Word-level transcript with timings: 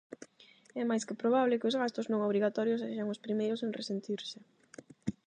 É 0.81 0.83
máis 0.89 1.03
que 1.07 1.19
probable 1.21 1.59
que 1.59 1.69
os 1.71 1.79
gastos 1.81 2.09
non 2.11 2.25
obrigatorios 2.27 2.81
sexan 2.83 3.11
os 3.13 3.23
primeiros 3.25 3.59
en 3.65 3.71
resentirse. 3.79 4.39